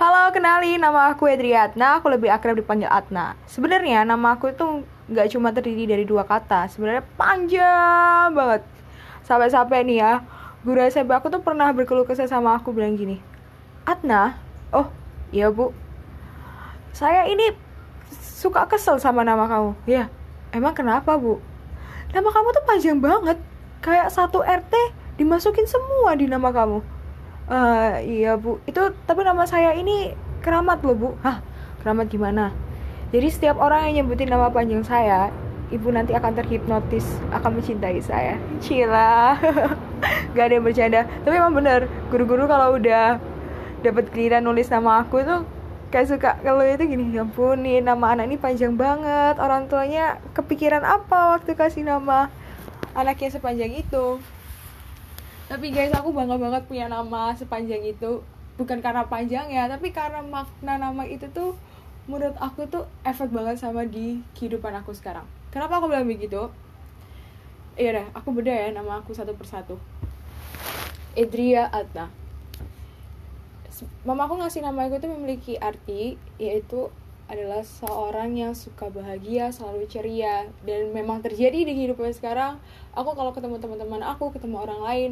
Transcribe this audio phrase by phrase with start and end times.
[0.00, 3.36] Halo, kenali nama aku Edriatna, aku lebih akrab dipanggil Atna.
[3.44, 4.80] Sebenarnya nama aku itu
[5.12, 8.64] nggak cuma terdiri dari dua kata, sebenarnya panjang banget.
[9.28, 10.24] Sampai-sampai nih ya,
[10.64, 13.20] guru SMP aku tuh pernah berkeluh kesah sama aku bilang gini,
[13.84, 14.40] Atna,
[14.72, 14.88] oh
[15.36, 15.68] iya bu,
[16.96, 17.52] saya ini
[18.08, 19.76] suka kesel sama nama kamu.
[19.84, 20.08] Ya,
[20.56, 21.44] emang kenapa bu?
[22.16, 23.36] Nama kamu tuh panjang banget,
[23.84, 24.72] kayak satu RT
[25.20, 26.99] dimasukin semua di nama kamu
[27.50, 28.62] uh, iya bu.
[28.64, 31.08] Itu tapi nama saya ini keramat loh bu.
[31.20, 31.42] Hah?
[31.82, 32.54] Keramat gimana?
[33.10, 35.34] Jadi setiap orang yang nyebutin nama panjang saya
[35.70, 38.38] ibu nanti akan terhipnotis akan mencintai saya.
[38.62, 39.38] Cila.
[40.34, 41.00] Gak ada yang bercanda.
[41.26, 43.18] Tapi emang bener guru-guru kalau udah
[43.80, 45.42] dapat giliran nulis nama aku tuh
[45.90, 49.38] kayak suka kalau itu gini ya ampun nih nama anak ini panjang banget.
[49.38, 52.30] Orang tuanya kepikiran apa waktu kasih nama
[52.94, 54.18] anaknya sepanjang itu
[55.50, 58.22] tapi guys aku bangga banget punya nama sepanjang itu.
[58.54, 61.58] Bukan karena panjang ya tapi karena makna nama itu tuh
[62.06, 65.26] menurut aku tuh efek banget sama di kehidupan aku sekarang.
[65.50, 66.46] Kenapa aku bilang begitu?
[67.74, 69.74] Iya deh aku beda ya nama aku satu persatu.
[71.18, 72.20] Edria Atna
[74.04, 76.92] mama aku ngasih nama aku tuh memiliki arti yaitu
[77.30, 82.58] adalah seorang yang suka bahagia, selalu ceria dan memang terjadi di kehidupan sekarang.
[82.90, 85.10] Aku kalau ketemu teman-teman aku, ketemu orang lain,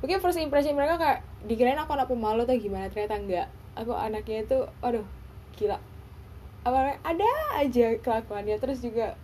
[0.00, 2.90] mungkin first impression mereka kayak dikirain aku anak pemalu atau gimana?
[2.92, 3.48] Ternyata enggak.
[3.76, 5.06] Aku anaknya itu aduh
[5.56, 5.78] gila.
[6.64, 8.56] Apa ada aja kelakuannya.
[8.60, 9.16] Terus juga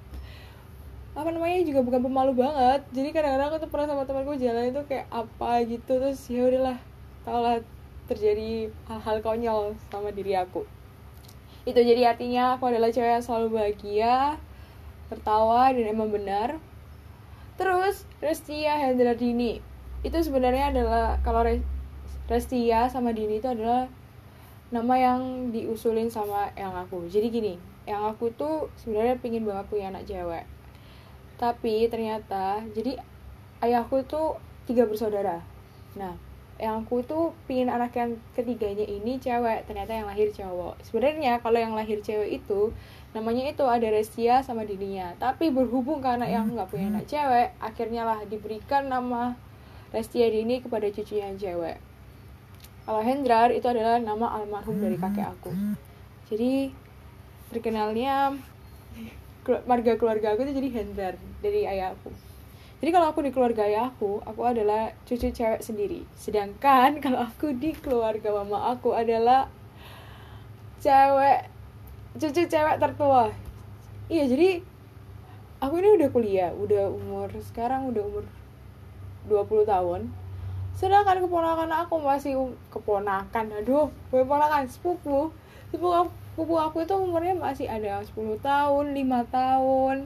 [1.12, 2.81] apa namanya juga bukan pemalu banget.
[2.92, 5.92] Jadi kadang-kadang aku tuh pernah sama temanku jalan itu kayak apa gitu.
[6.01, 6.79] Terus ya udahlah
[7.23, 7.59] tau lah
[8.09, 10.64] terjadi hal-hal konyol sama diri aku.
[11.62, 14.41] Itu jadi artinya aku adalah cewek yang selalu bahagia
[15.12, 16.57] tertawa dan emang benar.
[17.61, 19.72] Terus Restia Hendra Dini
[20.03, 21.47] itu sebenarnya adalah kalau
[22.27, 23.86] Restia sama Dini itu adalah
[24.72, 27.06] nama yang diusulin sama yang aku.
[27.06, 30.47] Jadi gini yang aku tuh sebenarnya pingin banget punya anak cewek.
[31.39, 32.98] Tapi ternyata jadi
[33.62, 35.42] ayahku tuh tiga bersaudara.
[35.98, 36.14] Nah
[36.62, 40.79] yang aku tuh pingin anak yang ketiganya ini cewek ternyata yang lahir cowok.
[40.86, 42.70] Sebenarnya kalau yang lahir cewek itu
[43.12, 48.08] namanya itu ada Restia sama Dinia tapi berhubung karena yang nggak punya anak cewek akhirnya
[48.08, 49.36] lah diberikan nama
[49.92, 51.77] Resti Dini kepada cucunya yang cewek.
[52.83, 55.53] Kalau Hendrar itu adalah nama almarhum dari kakek aku.
[56.33, 56.73] Jadi
[57.53, 58.35] terkenalnya
[59.69, 61.14] marga keluarga aku itu jadi Hendrar
[61.45, 62.11] dari ayahku.
[62.83, 66.03] Jadi kalau aku di keluarga ayahku, aku adalah cucu cewek sendiri.
[66.19, 69.47] Sedangkan kalau aku di keluarga mama aku adalah
[70.83, 71.47] cewek
[72.19, 73.30] cucu cewek tertua.
[74.11, 74.67] Iya, jadi
[75.63, 78.27] aku ini udah kuliah, udah umur sekarang udah umur
[79.29, 80.01] 20 tahun.
[80.73, 85.31] Sedangkan keponakan aku masih um, keponakan aduh keponakan sepupu.
[85.71, 89.97] Sepupu sepupu aku itu umurnya masih ada 10 tahun 5 tahun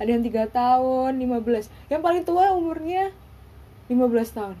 [0.00, 3.14] ada yang 3 tahun 15 yang paling tua umurnya
[3.86, 4.00] 15
[4.32, 4.56] tahun.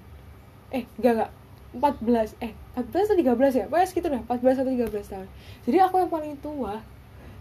[0.70, 1.30] Eh enggak enggak.
[1.74, 3.64] 14 eh 14 atau 13 ya?
[3.66, 5.28] Pokoknya segitu deh 14 atau 13 tahun.
[5.66, 6.78] Jadi aku yang paling tua.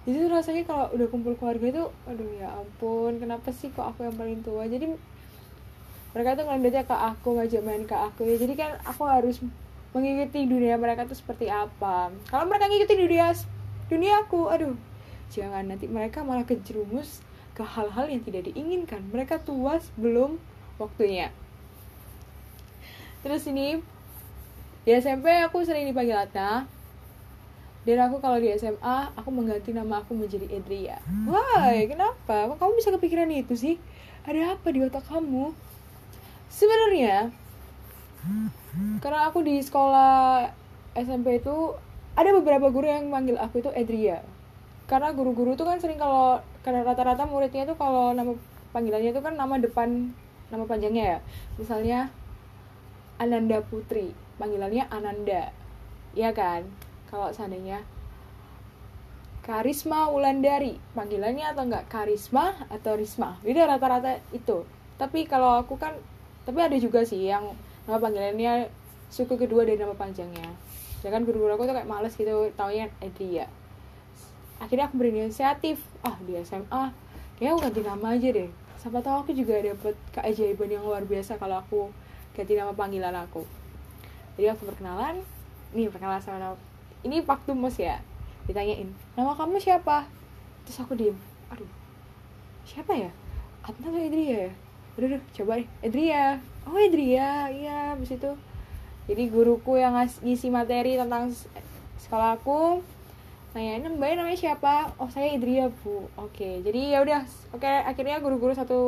[0.03, 4.15] Jadi rasanya kalau udah kumpul keluarga itu aduh ya ampun kenapa sih kok aku yang
[4.17, 4.65] paling tua?
[4.65, 4.89] Jadi
[6.13, 8.35] mereka tuh ngelanjutnya ke aku ngajak main ke aku ya.
[8.37, 9.41] Jadi kan aku harus
[9.93, 12.13] mengikuti dunia mereka tuh seperti apa.
[12.29, 13.27] Kalau mereka ngikutin dunia
[13.89, 14.77] dunia aku aduh.
[15.33, 17.25] Jangan nanti mereka malah kejerumus
[17.57, 19.01] ke hal-hal yang tidak diinginkan.
[19.09, 20.37] Mereka tua belum
[20.77, 21.33] waktunya.
[23.25, 23.81] Terus ini
[24.83, 26.67] di SMP aku sering dipanggil Atna
[27.83, 30.99] dan aku kalau di SMA aku mengganti nama aku menjadi Edria.
[31.27, 32.51] Wah kenapa?
[32.51, 33.75] Kok kamu bisa kepikiran itu sih?
[34.23, 35.51] Ada apa di otak kamu
[36.53, 37.33] sebenarnya
[39.01, 40.47] karena aku di sekolah
[40.93, 41.73] SMP itu
[42.13, 44.21] ada beberapa guru yang manggil aku itu Edria
[44.85, 48.37] karena guru-guru tuh kan sering kalau karena rata-rata muridnya tuh kalau nama
[48.75, 50.13] panggilannya itu kan nama depan
[50.53, 51.19] nama panjangnya ya.
[51.57, 51.99] Misalnya
[53.17, 54.13] Ananda Putri.
[54.37, 55.49] Panggilannya Ananda.
[56.13, 56.69] Ya kan?
[57.09, 57.81] Kalau seandainya
[59.41, 60.77] Karisma Wulandari.
[60.93, 63.41] Panggilannya atau enggak Karisma atau Risma?
[63.41, 64.61] Beda rata-rata itu.
[65.01, 65.97] Tapi kalau aku kan
[66.43, 67.55] tapi ada juga sih yang
[67.87, 68.67] nama panggilannya
[69.11, 70.49] suku kedua dari nama panjangnya.
[71.03, 73.47] Ya kan guru-guru aku tuh kayak males gitu taunya Edria
[74.63, 75.83] akhirnya aku berinisiatif.
[75.99, 76.95] Ah di SMA
[77.35, 78.49] kayak aku ganti nama aja deh.
[78.79, 81.91] Siapa tahu aku juga dapet keajaiban yang luar biasa kalau aku
[82.31, 83.43] ganti nama panggilan aku.
[84.39, 85.19] Jadi aku perkenalan
[85.75, 86.55] nih perkenalan sama nama
[87.03, 87.99] ini waktu mus ya
[88.47, 88.87] ditanyain
[89.19, 90.07] nama kamu siapa?
[90.63, 91.17] Terus aku diem
[91.51, 91.67] aduh
[92.63, 93.11] siapa ya?
[93.63, 94.51] Atna atau Edria ya
[94.97, 95.67] udah udah coba deh.
[95.81, 96.37] Edria
[96.69, 98.31] oh Edria iya abis itu.
[99.03, 101.31] Jadi guruku yang ngisi materi tentang
[101.99, 102.79] sekolah aku
[103.53, 104.97] nanya mbak namanya siapa?
[104.97, 106.09] Oh saya Idria bu.
[106.17, 107.21] Oke jadi ya udah.
[107.53, 108.79] Oke akhirnya guru-guru satu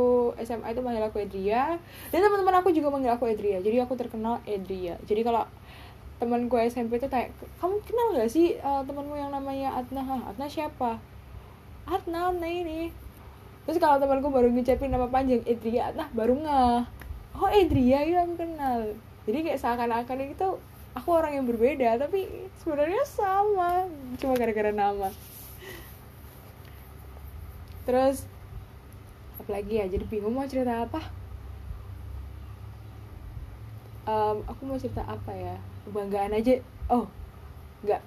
[0.42, 1.78] SMA itu manggil aku Idria
[2.10, 5.46] dan teman-teman aku juga manggil aku Idria jadi aku terkenal Idria jadi kalau
[6.16, 10.98] temanku SMP itu kayak kamu kenal gak sih uh, temanmu yang namanya Atna Atna siapa?
[11.86, 12.90] Atna ini
[13.66, 16.96] terus kalau temanku baru ngucapin nama panjang Idria Atna baru nggak
[17.40, 18.96] oh Idria ya aku kenal.
[19.26, 20.48] Jadi kayak seakan-akan itu
[20.96, 22.30] aku orang yang berbeda tapi
[22.62, 23.90] sebenarnya sama.
[24.22, 25.10] Cuma gara-gara nama.
[27.84, 28.26] Terus
[29.42, 31.02] apalagi ya jadi bingung mau cerita apa?
[34.06, 35.58] Um, aku mau cerita apa ya?
[35.90, 36.62] Kebanggaan aja.
[36.88, 37.10] Oh
[37.84, 38.02] nggak.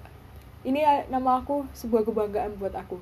[0.59, 2.99] Ini nama aku sebuah kebanggaan buat aku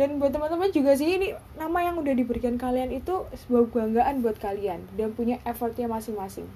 [0.00, 4.40] dan buat teman-teman juga sih ini nama yang udah diberikan kalian itu sebuah kebanggaan buat
[4.40, 6.48] kalian dan punya effortnya masing-masing.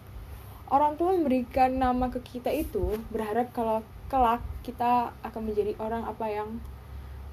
[0.73, 6.27] Orang tua memberikan nama ke kita itu berharap kalau kelak kita akan menjadi orang apa
[6.27, 6.49] yang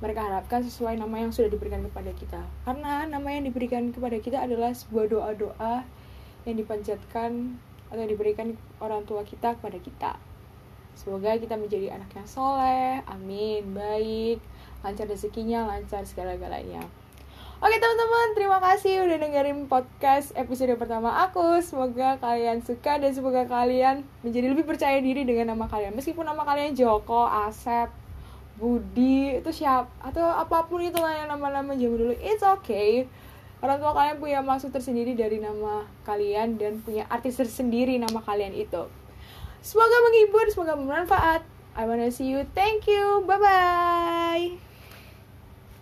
[0.04, 2.42] mereka harapkan sesuai nama yang sudah diberikan kepada kita.
[2.68, 5.88] Karena nama yang diberikan kepada kita adalah sebuah doa-doa
[6.44, 7.56] yang dipanjatkan
[7.88, 10.12] atau diberikan orang tua kita kepada kita.
[10.94, 14.38] Semoga kita menjadi anak yang soleh amin baik
[14.84, 16.84] lancar rezekinya lancar segala-galanya
[17.64, 21.64] Oke teman-teman, terima kasih udah dengerin podcast episode pertama aku.
[21.64, 25.96] Semoga kalian suka dan semoga kalian menjadi lebih percaya diri dengan nama kalian.
[25.96, 27.88] Meskipun nama kalian Joko, Asep,
[28.60, 33.08] Budi, itu siap atau apa pun itu lah yang nama-nama zaman dulu, it's okay.
[33.64, 38.60] Orang tua kalian punya maksud tersendiri dari nama kalian dan punya artis tersendiri nama kalian
[38.60, 38.92] itu.
[39.64, 41.48] Semoga menghibur, semoga bermanfaat.
[41.80, 42.44] I wanna see you.
[42.52, 43.24] Thank you.
[43.24, 44.73] Bye bye.